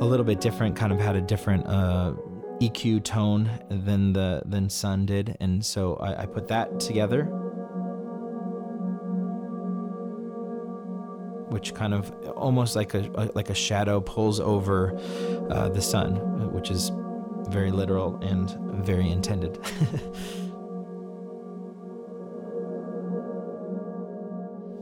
a 0.00 0.04
little 0.04 0.24
bit 0.24 0.40
different, 0.40 0.74
kind 0.74 0.92
of 0.92 0.98
had 0.98 1.14
a 1.14 1.20
different 1.20 1.66
uh, 1.66 2.12
EQ 2.60 3.04
tone 3.04 3.50
than 3.68 4.12
the 4.12 4.42
than 4.46 4.68
Sun 4.70 5.06
did, 5.06 5.36
and 5.40 5.64
so 5.64 5.96
I, 5.96 6.22
I 6.22 6.26
put 6.26 6.48
that 6.48 6.80
together, 6.80 7.24
which 11.50 11.74
kind 11.74 11.94
of 11.94 12.10
almost 12.36 12.76
like 12.76 12.94
a, 12.94 13.30
like 13.34 13.50
a 13.50 13.54
shadow 13.54 14.00
pulls 14.00 14.40
over 14.40 14.98
uh, 15.50 15.68
the 15.68 15.82
sun, 15.82 16.52
which 16.52 16.70
is 16.70 16.90
very 17.48 17.70
literal 17.70 18.16
and 18.22 18.50
very 18.84 19.10
intended. 19.10 19.58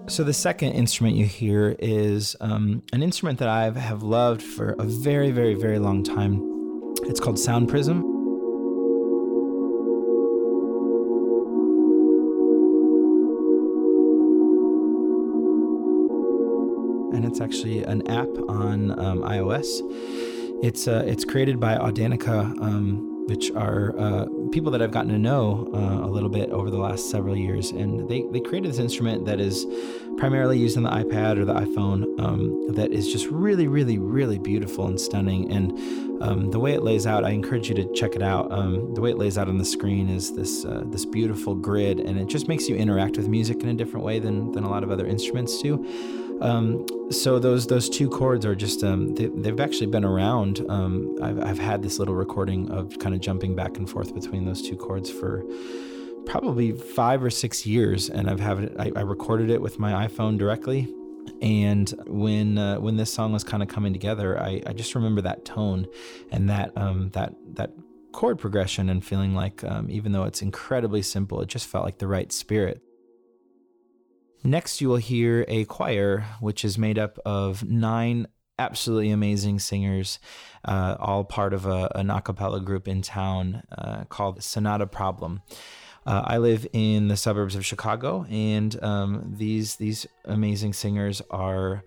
So 0.06 0.22
the 0.22 0.34
second 0.34 0.72
instrument 0.72 1.16
you 1.16 1.24
hear 1.24 1.74
is 1.78 2.36
um, 2.40 2.82
an 2.92 3.02
instrument 3.02 3.38
that 3.38 3.48
I 3.48 3.70
have 3.70 4.02
loved 4.02 4.42
for 4.42 4.76
a 4.78 4.84
very, 4.84 5.30
very, 5.30 5.54
very 5.54 5.78
long 5.78 6.02
time. 6.02 6.53
It's 7.02 7.20
called 7.20 7.38
Sound 7.38 7.68
Prism. 7.68 8.02
And 17.14 17.24
it's 17.24 17.40
actually 17.40 17.82
an 17.84 18.08
app 18.08 18.28
on 18.48 18.98
um, 18.98 19.22
iOS. 19.22 19.80
It's 20.62 20.88
uh, 20.88 21.04
it's 21.06 21.24
created 21.24 21.60
by 21.60 21.76
Audanika. 21.76 22.60
Um, 22.60 23.10
which 23.26 23.50
are 23.52 23.98
uh, 23.98 24.26
people 24.54 24.70
that 24.70 24.80
I've 24.80 24.92
gotten 24.92 25.10
to 25.10 25.18
know 25.18 25.68
uh, 25.74 26.06
a 26.06 26.10
little 26.10 26.28
bit 26.28 26.50
over 26.50 26.70
the 26.70 26.78
last 26.78 27.10
several 27.10 27.36
years. 27.36 27.72
And 27.72 28.08
they, 28.08 28.22
they 28.30 28.38
created 28.38 28.70
this 28.70 28.78
instrument 28.78 29.24
that 29.26 29.40
is 29.40 29.66
primarily 30.16 30.56
used 30.56 30.76
on 30.76 30.84
the 30.84 30.90
iPad 30.90 31.38
or 31.38 31.44
the 31.44 31.54
iPhone 31.54 32.20
um, 32.20 32.72
that 32.74 32.92
is 32.92 33.12
just 33.12 33.26
really, 33.26 33.66
really, 33.66 33.98
really 33.98 34.38
beautiful 34.38 34.86
and 34.86 35.00
stunning. 35.00 35.50
And 35.50 36.22
um, 36.22 36.52
the 36.52 36.60
way 36.60 36.72
it 36.72 36.84
lays 36.84 37.04
out, 37.04 37.24
I 37.24 37.30
encourage 37.30 37.68
you 37.68 37.74
to 37.74 37.92
check 37.94 38.14
it 38.14 38.22
out. 38.22 38.52
Um, 38.52 38.94
the 38.94 39.00
way 39.00 39.10
it 39.10 39.18
lays 39.18 39.36
out 39.36 39.48
on 39.48 39.58
the 39.58 39.64
screen 39.64 40.08
is 40.08 40.36
this 40.36 40.64
uh, 40.64 40.84
this 40.86 41.04
beautiful 41.04 41.56
grid, 41.56 41.98
and 41.98 42.16
it 42.16 42.28
just 42.28 42.46
makes 42.46 42.68
you 42.68 42.76
interact 42.76 43.16
with 43.16 43.26
music 43.26 43.60
in 43.64 43.68
a 43.68 43.74
different 43.74 44.06
way 44.06 44.20
than, 44.20 44.52
than 44.52 44.62
a 44.62 44.70
lot 44.70 44.84
of 44.84 44.90
other 44.92 45.06
instruments 45.06 45.60
do. 45.60 45.84
Um, 46.40 46.86
so 47.10 47.38
those 47.38 47.66
those 47.66 47.88
two 47.88 48.08
chords 48.08 48.44
are 48.44 48.54
just 48.54 48.82
um, 48.82 49.14
they, 49.14 49.48
have 49.48 49.60
actually 49.60 49.86
been 49.86 50.04
around. 50.04 50.64
Um, 50.68 51.16
I've, 51.22 51.40
I've 51.42 51.58
had 51.58 51.82
this 51.82 51.98
little 51.98 52.14
recording 52.14 52.70
of 52.70 52.98
kind 52.98 53.14
of 53.14 53.20
jumping 53.20 53.54
back 53.54 53.76
and 53.76 53.88
forth 53.88 54.14
between 54.14 54.44
those 54.44 54.62
two 54.62 54.76
chords 54.76 55.10
for 55.10 55.44
probably 56.26 56.72
five 56.72 57.22
or 57.22 57.30
six 57.30 57.66
years, 57.66 58.10
and 58.10 58.28
I've 58.28 58.40
had 58.40 58.58
it. 58.58 58.76
I, 58.78 58.92
I 58.96 59.00
recorded 59.02 59.50
it 59.50 59.60
with 59.60 59.78
my 59.78 60.06
iPhone 60.06 60.38
directly. 60.38 60.92
And 61.40 61.92
when 62.06 62.58
uh, 62.58 62.76
when 62.80 62.96
this 62.96 63.12
song 63.12 63.32
was 63.32 63.44
kind 63.44 63.62
of 63.62 63.68
coming 63.68 63.92
together, 63.92 64.40
I, 64.40 64.62
I 64.66 64.72
just 64.72 64.94
remember 64.94 65.20
that 65.22 65.44
tone 65.44 65.86
and 66.30 66.50
that 66.50 66.76
um, 66.76 67.10
that 67.10 67.34
that 67.54 67.72
chord 68.12 68.38
progression 68.38 68.88
and 68.88 69.04
feeling 69.04 69.34
like 69.34 69.64
um, 69.64 69.90
even 69.90 70.12
though 70.12 70.24
it's 70.24 70.42
incredibly 70.42 71.02
simple, 71.02 71.40
it 71.40 71.48
just 71.48 71.66
felt 71.66 71.84
like 71.84 71.98
the 71.98 72.06
right 72.06 72.30
spirit. 72.30 72.83
Next, 74.46 74.82
you 74.82 74.90
will 74.90 74.98
hear 74.98 75.46
a 75.48 75.64
choir, 75.64 76.26
which 76.38 76.66
is 76.66 76.76
made 76.76 76.98
up 76.98 77.18
of 77.24 77.64
nine 77.64 78.26
absolutely 78.58 79.10
amazing 79.10 79.58
singers, 79.58 80.18
uh, 80.66 80.96
all 81.00 81.24
part 81.24 81.54
of 81.54 81.64
a, 81.64 81.90
an 81.94 82.10
a 82.10 82.20
cappella 82.20 82.60
group 82.60 82.86
in 82.86 83.00
town 83.00 83.62
uh, 83.76 84.04
called 84.04 84.42
Sonata 84.42 84.86
Problem. 84.86 85.40
Uh, 86.06 86.22
I 86.26 86.36
live 86.36 86.66
in 86.74 87.08
the 87.08 87.16
suburbs 87.16 87.54
of 87.56 87.64
Chicago, 87.64 88.26
and 88.28 88.82
um, 88.84 89.34
these 89.38 89.76
these 89.76 90.06
amazing 90.26 90.74
singers 90.74 91.22
are 91.30 91.82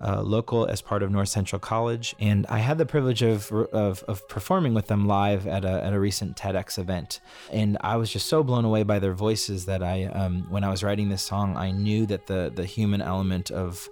uh, 0.00 0.22
local 0.22 0.66
as 0.66 0.80
part 0.80 1.02
of 1.02 1.10
North 1.10 1.28
Central 1.28 1.58
College, 1.58 2.14
and 2.18 2.46
I 2.48 2.58
had 2.58 2.78
the 2.78 2.86
privilege 2.86 3.22
of, 3.22 3.52
of, 3.52 4.02
of 4.04 4.28
performing 4.28 4.74
with 4.74 4.86
them 4.86 5.06
live 5.06 5.46
at 5.46 5.64
a, 5.64 5.84
at 5.84 5.92
a 5.92 6.00
recent 6.00 6.36
TEDx 6.36 6.78
event, 6.78 7.20
and 7.52 7.76
I 7.80 7.96
was 7.96 8.10
just 8.10 8.26
so 8.26 8.42
blown 8.42 8.64
away 8.64 8.82
by 8.82 8.98
their 8.98 9.14
voices 9.14 9.66
that 9.66 9.82
I, 9.82 10.04
um, 10.06 10.46
when 10.48 10.64
I 10.64 10.70
was 10.70 10.82
writing 10.82 11.08
this 11.08 11.22
song, 11.22 11.56
I 11.56 11.70
knew 11.70 12.06
that 12.06 12.26
the 12.26 12.50
the 12.54 12.64
human 12.64 13.02
element 13.02 13.50
of 13.50 13.88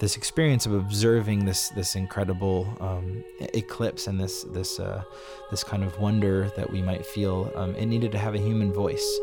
this 0.00 0.16
experience 0.16 0.66
of 0.66 0.74
observing 0.74 1.44
this 1.44 1.68
this 1.70 1.94
incredible 1.94 2.66
um, 2.80 3.24
eclipse 3.54 4.06
and 4.06 4.20
this 4.20 4.44
this 4.44 4.80
uh, 4.80 5.02
this 5.50 5.62
kind 5.62 5.84
of 5.84 5.98
wonder 5.98 6.50
that 6.56 6.70
we 6.70 6.82
might 6.82 7.04
feel, 7.04 7.52
um, 7.54 7.74
it 7.76 7.86
needed 7.86 8.12
to 8.12 8.18
have 8.18 8.34
a 8.34 8.38
human 8.38 8.72
voice. 8.72 9.20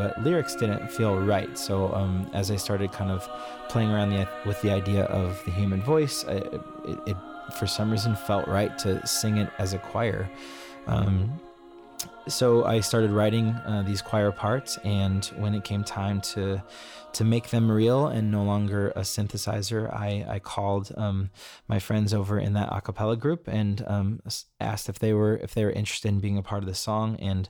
But 0.00 0.18
lyrics 0.24 0.54
didn't 0.54 0.90
feel 0.90 1.20
right. 1.20 1.58
So 1.58 1.92
um, 1.92 2.26
as 2.32 2.50
I 2.50 2.56
started 2.56 2.90
kind 2.90 3.10
of 3.10 3.28
playing 3.68 3.90
around 3.90 4.08
the, 4.08 4.26
with 4.46 4.58
the 4.62 4.70
idea 4.70 5.04
of 5.04 5.38
the 5.44 5.50
human 5.50 5.82
voice, 5.82 6.24
I, 6.26 6.36
it, 6.36 6.98
it, 7.06 7.16
for 7.58 7.66
some 7.66 7.90
reason 7.90 8.16
felt 8.16 8.48
right 8.48 8.78
to 8.78 9.06
sing 9.06 9.36
it 9.36 9.50
as 9.58 9.74
a 9.74 9.78
choir. 9.78 10.26
Um, 10.86 11.38
so 12.28 12.64
I 12.64 12.80
started 12.80 13.10
writing 13.10 13.48
uh, 13.48 13.82
these 13.86 14.02
choir 14.02 14.30
parts, 14.30 14.78
and 14.84 15.24
when 15.36 15.54
it 15.54 15.64
came 15.64 15.84
time 15.84 16.20
to 16.32 16.62
to 17.12 17.24
make 17.24 17.50
them 17.50 17.70
real 17.70 18.06
and 18.06 18.30
no 18.30 18.44
longer 18.44 18.90
a 18.90 19.00
synthesizer, 19.00 19.92
I, 19.92 20.24
I 20.28 20.38
called 20.38 20.92
um, 20.96 21.30
my 21.66 21.80
friends 21.80 22.14
over 22.14 22.38
in 22.38 22.52
that 22.52 22.70
acapella 22.70 23.18
group 23.18 23.48
and 23.48 23.84
um, 23.88 24.20
asked 24.60 24.88
if 24.88 25.00
they 25.00 25.12
were 25.12 25.36
if 25.38 25.54
they 25.54 25.64
were 25.64 25.72
interested 25.72 26.08
in 26.08 26.20
being 26.20 26.38
a 26.38 26.42
part 26.42 26.62
of 26.62 26.68
the 26.68 26.74
song. 26.74 27.16
And 27.16 27.48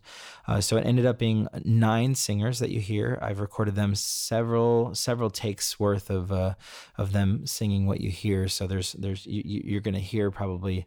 uh, 0.49 0.61
so 0.61 0.77
it 0.77 0.87
ended 0.87 1.05
up 1.05 1.19
being 1.19 1.47
nine 1.65 2.15
singers 2.15 2.59
that 2.61 2.71
you 2.71 2.81
hear. 2.81 3.19
I've 3.21 3.41
recorded 3.41 3.75
them 3.75 3.95
several 3.95 4.95
several 4.95 5.31
takes 5.31 5.79
worth 5.79 6.11
of 6.11 6.33
uh, 6.33 6.55
of 6.97 7.13
them 7.13 7.47
singing 7.47 7.87
what 7.87 8.01
you 8.01 8.11
hear. 8.11 8.49
So 8.49 8.67
there's 8.67 8.93
there's 8.95 9.27
you, 9.27 9.43
you're 9.65 9.81
going 9.81 9.95
to 9.95 10.01
hear 10.01 10.31
probably 10.31 10.87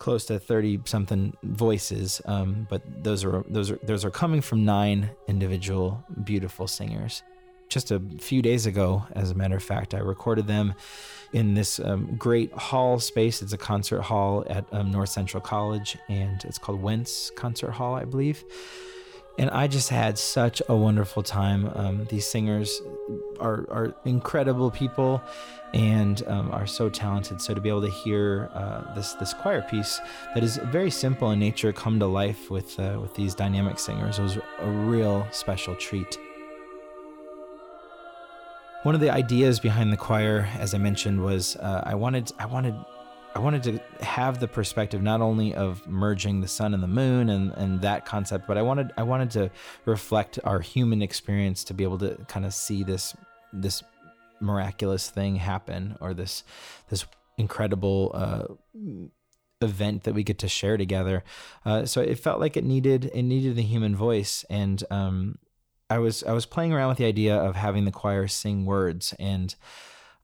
close 0.00 0.24
to 0.24 0.38
30 0.38 0.80
something 0.86 1.36
voices 1.44 2.22
um, 2.24 2.66
but 2.68 2.82
those 3.04 3.22
are 3.22 3.44
those 3.48 3.70
are 3.70 3.78
those 3.82 4.04
are 4.04 4.10
coming 4.10 4.40
from 4.40 4.64
nine 4.64 5.10
individual 5.28 6.02
beautiful 6.24 6.66
singers. 6.66 7.22
Just 7.68 7.92
a 7.92 8.00
few 8.18 8.42
days 8.42 8.66
ago 8.66 9.04
as 9.12 9.30
a 9.30 9.34
matter 9.34 9.56
of 9.56 9.62
fact 9.62 9.94
i 9.94 9.98
recorded 9.98 10.48
them 10.48 10.74
in 11.32 11.54
this 11.54 11.78
um, 11.78 12.16
great 12.16 12.52
hall 12.52 12.98
space. 12.98 13.40
It's 13.40 13.52
a 13.52 13.58
concert 13.58 14.00
hall 14.00 14.44
at 14.48 14.64
um, 14.72 14.90
north 14.90 15.10
central 15.10 15.40
college 15.40 15.96
and 16.08 16.42
it's 16.44 16.58
called 16.58 16.82
wentz 16.82 17.30
concert 17.36 17.70
hall 17.70 17.94
i 17.94 18.04
believe 18.04 18.42
and 19.40 19.48
I 19.52 19.68
just 19.68 19.88
had 19.88 20.18
such 20.18 20.60
a 20.68 20.76
wonderful 20.76 21.22
time. 21.22 21.72
Um, 21.74 22.04
these 22.10 22.26
singers 22.26 22.82
are, 23.40 23.64
are 23.70 23.94
incredible 24.04 24.70
people 24.70 25.22
and 25.72 26.22
um, 26.26 26.50
are 26.50 26.66
so 26.66 26.90
talented. 26.90 27.40
So 27.40 27.54
to 27.54 27.60
be 27.60 27.70
able 27.70 27.80
to 27.80 27.90
hear 27.90 28.50
uh, 28.52 28.94
this 28.94 29.14
this 29.14 29.32
choir 29.32 29.62
piece 29.62 29.98
that 30.34 30.44
is 30.44 30.58
very 30.64 30.90
simple 30.90 31.30
in 31.30 31.38
nature 31.38 31.72
come 31.72 31.98
to 32.00 32.06
life 32.06 32.50
with 32.50 32.78
uh, 32.78 32.98
with 33.00 33.14
these 33.14 33.34
dynamic 33.34 33.78
singers 33.78 34.18
was 34.18 34.36
a 34.36 34.70
real 34.70 35.26
special 35.30 35.74
treat. 35.74 36.18
One 38.82 38.94
of 38.94 39.00
the 39.00 39.10
ideas 39.10 39.58
behind 39.58 39.90
the 39.90 39.96
choir, 39.96 40.50
as 40.58 40.74
I 40.74 40.78
mentioned, 40.78 41.24
was 41.24 41.56
uh, 41.56 41.82
I 41.86 41.94
wanted 41.94 42.30
I 42.38 42.44
wanted 42.44 42.74
I 43.34 43.38
wanted 43.38 43.62
to 43.64 44.04
have 44.04 44.40
the 44.40 44.48
perspective 44.48 45.02
not 45.02 45.20
only 45.20 45.54
of 45.54 45.86
merging 45.86 46.40
the 46.40 46.48
sun 46.48 46.74
and 46.74 46.82
the 46.82 46.88
moon 46.88 47.28
and, 47.28 47.52
and 47.52 47.80
that 47.82 48.04
concept, 48.04 48.46
but 48.46 48.58
I 48.58 48.62
wanted 48.62 48.92
I 48.96 49.02
wanted 49.04 49.30
to 49.32 49.50
reflect 49.84 50.38
our 50.44 50.60
human 50.60 51.00
experience 51.00 51.64
to 51.64 51.74
be 51.74 51.84
able 51.84 51.98
to 51.98 52.16
kind 52.28 52.44
of 52.44 52.52
see 52.52 52.82
this 52.82 53.14
this 53.52 53.82
miraculous 54.40 55.10
thing 55.10 55.36
happen 55.36 55.96
or 56.00 56.12
this 56.12 56.44
this 56.88 57.04
incredible 57.38 58.10
uh, 58.14 58.44
event 59.60 60.04
that 60.04 60.14
we 60.14 60.22
get 60.22 60.38
to 60.38 60.48
share 60.48 60.76
together. 60.76 61.22
Uh, 61.64 61.84
so 61.84 62.00
it 62.00 62.18
felt 62.18 62.40
like 62.40 62.56
it 62.56 62.64
needed 62.64 63.10
it 63.14 63.22
needed 63.22 63.56
the 63.56 63.62
human 63.62 63.94
voice, 63.94 64.44
and 64.50 64.82
um, 64.90 65.38
I 65.88 65.98
was 65.98 66.24
I 66.24 66.32
was 66.32 66.46
playing 66.46 66.72
around 66.72 66.88
with 66.88 66.98
the 66.98 67.06
idea 67.06 67.36
of 67.36 67.56
having 67.56 67.84
the 67.84 67.92
choir 67.92 68.26
sing 68.26 68.64
words 68.64 69.14
and 69.18 69.54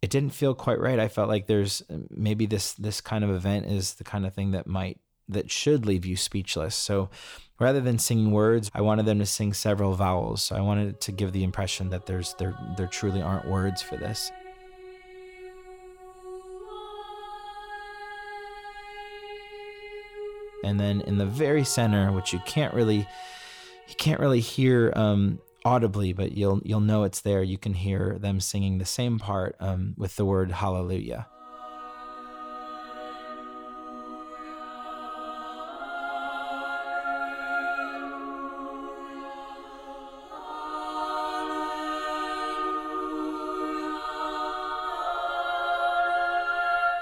it 0.03 0.11
didn't 0.11 0.31
feel 0.31 0.55
quite 0.55 0.79
right. 0.79 0.99
I 0.99 1.09
felt 1.09 1.29
like 1.29 1.47
there's 1.47 1.83
maybe 2.11 2.47
this 2.47 2.75
this 2.75 3.01
kind 3.01 3.25
of 3.25 3.31
event 3.31 3.67
is 3.67 3.95
the 3.95 4.05
kind 4.05 4.27
of 4.27 4.35
thing 4.35 4.53
that 4.53 4.67
might 4.67 5.01
that 5.29 5.51
should 5.51 5.87
leave 5.87 6.05
you 6.05 6.17
speechless. 6.17 6.75
So 6.75 7.11
rather 7.59 7.81
than 7.81 7.99
singing 7.99 8.31
words, 8.31 8.71
I 8.75 8.83
wanted 8.83 9.07
them 9.07 9.19
to 9.19 9.27
sing 9.27 9.53
several 9.53 9.95
vowels. 9.95 10.43
So 10.43 10.55
I 10.55 10.61
wanted 10.61 11.01
to 11.03 11.13
give 11.13 11.33
the 11.33 11.45
impression 11.45 11.91
that 11.91 12.07
there's 12.07 12.35
there 12.35 12.57
there 12.77 12.87
truly 12.87 13.23
aren't 13.23 13.49
words 13.49 13.83
for 13.83 13.97
this. 13.97 14.31
And 20.65 20.81
then 20.81 21.01
in 21.03 21.17
the 21.17 21.27
very 21.27 21.65
center, 21.65 22.11
which 22.13 22.33
you 22.33 22.41
can't 22.45 22.75
really 22.75 23.07
you 23.89 23.95
can't 23.97 24.21
really 24.21 24.41
hear 24.41 24.93
um, 24.97 25.39
audibly, 25.67 26.13
but 26.13 26.31
you'll 26.31 26.61
you'll 26.65 26.79
know 26.79 27.03
it's 27.03 27.21
there. 27.21 27.43
You 27.43 27.59
can 27.59 27.75
hear 27.75 28.19
them 28.21 28.39
singing 28.41 28.79
the 28.79 28.85
same 28.85 29.19
part 29.19 29.57
um, 29.59 29.95
with 29.99 30.15
the 30.15 30.25
word 30.25 30.53
Hallelujah. 30.53 31.27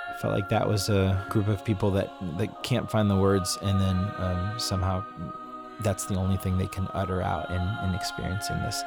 I 0.09 0.16
felt 0.23 0.33
like 0.33 0.49
that 0.49 0.66
was 0.66 0.88
a 0.88 1.23
group 1.28 1.49
of 1.49 1.62
people 1.66 1.90
that 1.90 2.11
that 2.38 2.62
can't 2.62 2.90
find 2.90 3.11
the 3.11 3.16
words, 3.16 3.59
and 3.61 3.78
then 3.78 3.99
um, 4.16 4.54
somehow 4.59 5.04
that's 5.81 6.07
the 6.07 6.14
only 6.14 6.37
thing 6.37 6.59
they 6.59 6.66
can 6.66 6.88
utter 6.95 7.23
out 7.23 7.50
in, 7.50 7.62
in 7.87 7.95
experiencing 7.95 8.61
this. 8.61 8.83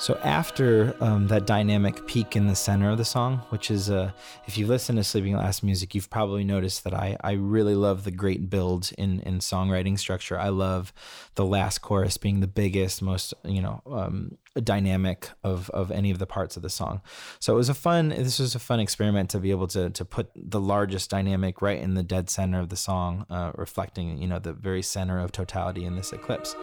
So 0.00 0.18
after 0.24 0.96
um, 1.00 1.26
that 1.26 1.46
dynamic 1.46 2.06
peak 2.06 2.34
in 2.34 2.46
the 2.46 2.56
center 2.56 2.88
of 2.90 2.96
the 2.96 3.04
song, 3.04 3.42
which 3.50 3.70
is, 3.70 3.90
uh, 3.90 4.12
if 4.46 4.56
you 4.56 4.66
listen 4.66 4.96
to 4.96 5.04
Sleeping 5.04 5.36
Last 5.36 5.62
music, 5.62 5.94
you've 5.94 6.08
probably 6.08 6.42
noticed 6.42 6.84
that 6.84 6.94
I, 6.94 7.18
I 7.20 7.32
really 7.32 7.74
love 7.74 8.04
the 8.04 8.10
great 8.10 8.48
build 8.48 8.92
in, 8.96 9.20
in 9.20 9.40
songwriting 9.40 9.98
structure. 9.98 10.38
I 10.38 10.48
love 10.48 10.94
the 11.34 11.44
last 11.44 11.80
chorus 11.80 12.16
being 12.16 12.40
the 12.40 12.46
biggest, 12.46 13.02
most, 13.02 13.34
you 13.44 13.60
know, 13.60 13.82
um, 13.90 14.38
dynamic 14.64 15.28
of, 15.44 15.68
of 15.68 15.90
any 15.90 16.10
of 16.10 16.18
the 16.18 16.26
parts 16.26 16.56
of 16.56 16.62
the 16.62 16.70
song. 16.70 17.02
So 17.38 17.52
it 17.52 17.56
was 17.56 17.68
a 17.68 17.74
fun, 17.74 18.08
this 18.08 18.38
was 18.38 18.54
a 18.54 18.58
fun 18.58 18.80
experiment 18.80 19.28
to 19.30 19.38
be 19.38 19.50
able 19.50 19.68
to, 19.68 19.90
to 19.90 20.04
put 20.06 20.30
the 20.34 20.60
largest 20.60 21.10
dynamic 21.10 21.60
right 21.60 21.78
in 21.78 21.92
the 21.92 22.02
dead 22.02 22.30
center 22.30 22.58
of 22.58 22.70
the 22.70 22.76
song, 22.76 23.26
uh, 23.28 23.52
reflecting, 23.54 24.16
you 24.16 24.28
know, 24.28 24.38
the 24.38 24.54
very 24.54 24.82
center 24.82 25.18
of 25.20 25.30
totality 25.30 25.84
in 25.84 25.94
this 25.94 26.10
eclipse. 26.14 26.56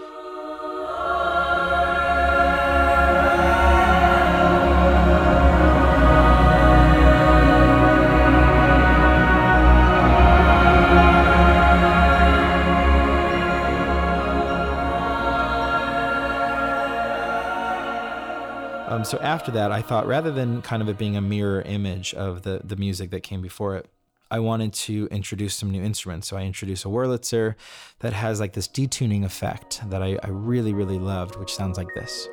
So 19.08 19.18
after 19.20 19.52
that, 19.52 19.72
I 19.72 19.82
thought 19.82 20.06
rather 20.06 20.32
than 20.32 20.62
kind 20.62 20.82
of 20.82 20.90
it 20.90 20.98
being 20.98 21.16
a 21.16 21.22
mirror 21.22 21.62
image 21.62 22.14
of 22.14 22.42
the 22.42 22.62
the 22.64 22.76
music 22.76 23.10
that 23.12 23.22
came 23.22 23.42
before 23.42 23.76
it, 23.78 23.88
I 24.30 24.40
wanted 24.40 24.74
to 24.74 25.08
introduce 25.10 25.56
some 25.56 25.72
new 25.72 25.82
instruments. 25.82 26.28
So 26.28 26.36
I 26.36 26.42
introduced 26.42 26.84
a 26.84 26.90
Wurlitzer 26.90 27.56
that 28.00 28.14
has 28.14 28.40
like 28.42 28.54
this 28.54 28.68
detuning 28.68 29.24
effect 29.24 29.82
that 29.90 30.04
I, 30.04 30.18
I 30.22 30.28
really, 30.28 30.74
really 30.74 31.00
loved, 31.00 31.38
which 31.38 31.54
sounds 31.54 31.78
like 31.78 31.94
this. 31.96 32.28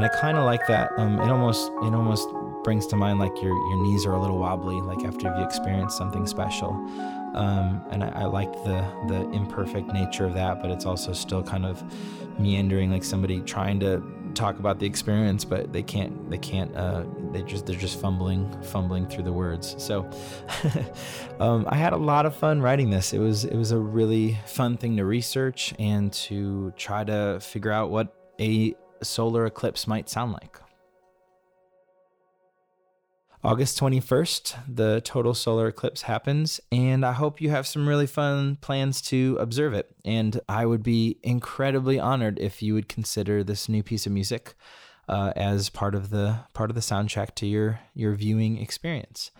and 0.00 0.04
I 0.04 0.08
kind 0.08 0.38
of 0.38 0.44
like 0.44 0.66
that. 0.66 0.92
Um, 0.96 1.20
it 1.20 1.28
almost 1.28 1.70
it 1.82 1.94
almost 1.94 2.28
brings 2.64 2.86
to 2.88 2.96
mind 2.96 3.18
like 3.18 3.34
your 3.42 3.54
your 3.54 3.82
knees 3.82 4.06
are 4.06 4.12
a 4.12 4.20
little 4.20 4.38
wobbly, 4.38 4.80
like 4.80 5.04
after 5.04 5.28
you've 5.28 5.44
experienced 5.44 5.96
something 5.96 6.26
special. 6.26 6.70
Um, 7.34 7.82
and 7.90 8.02
I, 8.02 8.08
I 8.08 8.24
like 8.24 8.52
the 8.64 8.84
the 9.08 9.28
imperfect 9.30 9.92
nature 9.92 10.26
of 10.26 10.34
that, 10.34 10.60
but 10.60 10.70
it's 10.70 10.86
also 10.86 11.12
still 11.12 11.42
kind 11.42 11.64
of 11.64 11.82
meandering, 12.38 12.90
like 12.90 13.04
somebody 13.04 13.40
trying 13.40 13.80
to 13.80 14.02
talk 14.34 14.58
about 14.58 14.78
the 14.78 14.86
experience, 14.86 15.44
but 15.44 15.72
they 15.72 15.82
can't 15.82 16.30
they 16.30 16.38
can't 16.38 16.74
uh, 16.76 17.04
they 17.32 17.42
just 17.42 17.66
they're 17.66 17.76
just 17.76 18.00
fumbling 18.00 18.50
fumbling 18.62 19.06
through 19.06 19.24
the 19.24 19.32
words. 19.32 19.74
So 19.78 20.08
um, 21.40 21.66
I 21.68 21.76
had 21.76 21.92
a 21.92 21.98
lot 21.98 22.26
of 22.26 22.34
fun 22.34 22.60
writing 22.60 22.90
this. 22.90 23.12
It 23.12 23.18
was 23.18 23.44
it 23.44 23.56
was 23.56 23.72
a 23.72 23.78
really 23.78 24.38
fun 24.46 24.76
thing 24.76 24.96
to 24.96 25.04
research 25.04 25.74
and 25.78 26.12
to 26.12 26.72
try 26.76 27.04
to 27.04 27.38
figure 27.40 27.72
out 27.72 27.90
what 27.90 28.14
a 28.40 28.74
solar 29.02 29.46
eclipse 29.46 29.86
might 29.86 30.08
sound 30.08 30.32
like. 30.32 30.58
August 33.42 33.80
21st, 33.80 34.54
the 34.68 35.00
total 35.00 35.32
solar 35.32 35.68
eclipse 35.68 36.02
happens, 36.02 36.60
and 36.70 37.06
I 37.06 37.12
hope 37.12 37.40
you 37.40 37.48
have 37.48 37.66
some 37.66 37.88
really 37.88 38.06
fun 38.06 38.56
plans 38.56 39.00
to 39.02 39.38
observe 39.40 39.72
it. 39.72 39.90
And 40.04 40.38
I 40.46 40.66
would 40.66 40.82
be 40.82 41.16
incredibly 41.22 41.98
honored 41.98 42.38
if 42.38 42.62
you 42.62 42.74
would 42.74 42.86
consider 42.86 43.42
this 43.42 43.66
new 43.66 43.82
piece 43.82 44.04
of 44.04 44.12
music 44.12 44.54
uh, 45.08 45.32
as 45.36 45.70
part 45.70 45.94
of 45.94 46.10
the 46.10 46.40
part 46.52 46.70
of 46.70 46.74
the 46.74 46.82
soundtrack 46.82 47.34
to 47.36 47.46
your 47.46 47.80
your 47.94 48.14
viewing 48.14 48.58
experience. 48.58 49.30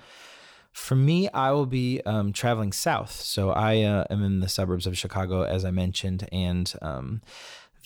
For 0.72 0.94
me, 0.94 1.28
I 1.34 1.50
will 1.50 1.66
be 1.66 2.00
um, 2.06 2.32
traveling 2.32 2.72
south, 2.72 3.12
so 3.12 3.50
I 3.50 3.82
uh, 3.82 4.04
am 4.08 4.24
in 4.24 4.40
the 4.40 4.48
suburbs 4.48 4.86
of 4.86 4.96
Chicago, 4.96 5.42
as 5.42 5.64
I 5.64 5.72
mentioned, 5.72 6.26
and 6.32 6.72
um, 6.80 7.20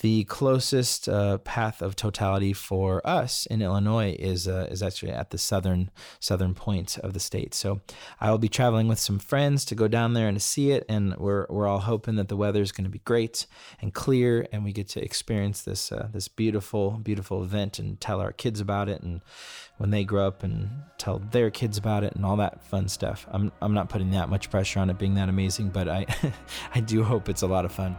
the 0.01 0.25
closest 0.25 1.09
uh, 1.09 1.39
path 1.39 1.83
of 1.83 1.97
totality 1.97 2.53
for 2.53 3.07
us 3.07 3.47
in 3.47 3.63
Illinois 3.63 4.17
is 4.19 4.49
uh, 4.49 4.67
is 4.71 4.83
actually 4.83 5.13
at 5.13 5.31
the 5.31 5.39
southern 5.39 5.91
southern 6.21 6.55
point 6.55 6.99
of 6.99 7.13
the 7.13 7.21
state. 7.21 7.55
So 7.55 7.81
I 8.21 8.31
will 8.31 8.39
be 8.39 8.49
traveling 8.49 8.89
with 8.89 8.99
some 8.99 9.19
friends 9.19 9.65
to 9.67 9.75
go 9.75 9.89
down 9.89 10.15
there 10.15 10.29
and 10.29 10.41
see 10.41 10.71
it, 10.71 10.85
and 10.89 11.17
we're 11.17 11.47
we're 11.49 11.67
all 11.67 11.81
hoping 11.81 12.17
that 12.17 12.29
the 12.29 12.37
weather 12.37 12.63
is 12.63 12.73
going 12.73 12.85
to 12.85 12.91
be 12.91 13.01
great 13.01 13.47
and 13.81 13.95
clear, 13.95 14.47
and 14.53 14.65
we 14.65 14.73
get 14.73 14.89
to 14.91 15.05
experience 15.05 15.63
this 15.63 15.93
uh, 15.93 16.09
this 16.13 16.29
beautiful 16.29 16.93
beautiful 16.93 17.43
event 17.43 17.79
and 17.79 18.01
tell 18.01 18.21
our 18.21 18.33
kids 18.33 18.61
about 18.61 18.89
it, 18.89 19.03
and 19.03 19.21
when 19.77 19.91
they 19.91 20.05
grow 20.05 20.27
up 20.27 20.43
and 20.43 20.71
tell 20.99 21.19
their 21.19 21.51
kids 21.51 21.79
about 21.79 22.05
it 22.05 22.15
and 22.15 22.25
all 22.25 22.37
that 22.37 22.63
fun 22.65 22.89
stuff. 22.89 23.27
I'm 23.31 23.53
I'm 23.61 23.75
not 23.75 23.89
putting 23.89 24.11
that 24.13 24.29
much 24.29 24.51
pressure 24.51 24.81
on 24.81 24.91
it 24.91 24.99
being 24.99 25.15
that 25.15 25.29
amazing, 25.29 25.71
but 25.71 25.89
I 25.89 26.07
I 26.75 26.81
do 26.81 27.03
hope 27.03 27.29
it's 27.29 27.43
a 27.43 27.47
lot 27.47 27.65
of 27.65 27.73
fun. 27.73 27.97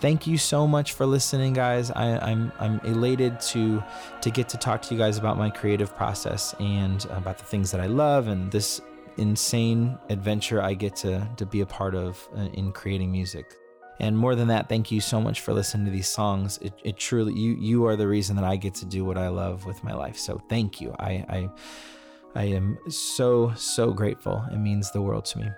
Thank 0.00 0.26
you 0.26 0.38
so 0.38 0.66
much 0.66 0.92
for 0.92 1.06
listening, 1.06 1.52
guys. 1.52 1.90
I, 1.90 2.06
am 2.06 2.52
I'm, 2.60 2.80
I'm 2.80 2.80
elated 2.90 3.40
to 3.40 3.82
to 4.20 4.30
get 4.30 4.48
to 4.50 4.56
talk 4.56 4.82
to 4.82 4.94
you 4.94 4.98
guys 4.98 5.18
about 5.18 5.38
my 5.38 5.50
creative 5.50 5.94
process 5.94 6.54
and 6.60 7.04
about 7.06 7.38
the 7.38 7.44
things 7.44 7.70
that 7.70 7.80
I 7.80 7.86
love 7.86 8.28
and 8.28 8.50
this 8.50 8.80
insane 9.16 9.98
adventure 10.10 10.60
I 10.60 10.74
get 10.74 10.94
to 10.96 11.26
to 11.36 11.46
be 11.46 11.60
a 11.60 11.66
part 11.66 11.94
of 11.94 12.28
uh, 12.36 12.42
in 12.52 12.72
creating 12.72 13.10
music. 13.10 13.54
And 13.98 14.16
more 14.16 14.34
than 14.34 14.48
that, 14.48 14.68
thank 14.68 14.90
you 14.90 15.00
so 15.00 15.20
much 15.20 15.40
for 15.40 15.54
listening 15.54 15.86
to 15.86 15.90
these 15.90 16.08
songs. 16.08 16.58
It, 16.58 16.74
it 16.84 16.96
truly 16.98 17.32
you 17.32 17.54
you 17.54 17.86
are 17.86 17.96
the 17.96 18.08
reason 18.08 18.36
that 18.36 18.44
I 18.44 18.56
get 18.56 18.74
to 18.76 18.84
do 18.84 19.04
what 19.04 19.16
I 19.16 19.28
love 19.28 19.64
with 19.64 19.82
my 19.82 19.94
life. 19.94 20.18
So 20.18 20.40
thank 20.48 20.80
you. 20.80 20.94
I 20.98 21.10
I 21.28 21.50
I 22.34 22.44
am 22.44 22.78
so 22.90 23.52
so 23.56 23.92
grateful. 23.92 24.44
It 24.52 24.58
means 24.58 24.90
the 24.90 25.00
world 25.00 25.24
to 25.26 25.38
me. 25.38 25.48